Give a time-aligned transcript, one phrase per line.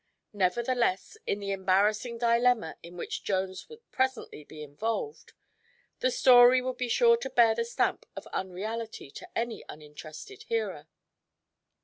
[0.33, 5.33] Nevertheless, in the embarrassing dilemma in which Jones would presently be involved,
[5.99, 10.87] the story would be sure to bear the stamp of unreality to any uninterested hearer.